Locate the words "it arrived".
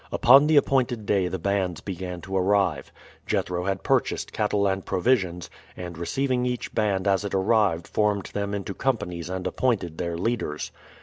7.23-7.87